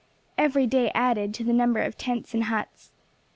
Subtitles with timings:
[0.35, 2.91] Every day added to the number of tents and huts.